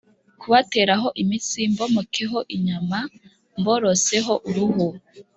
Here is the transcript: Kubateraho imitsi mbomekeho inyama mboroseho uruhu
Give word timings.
Kubateraho 0.39 1.07
imitsi 1.21 1.59
mbomekeho 1.71 2.37
inyama 2.55 2.99
mboroseho 3.59 4.33
uruhu 4.49 4.87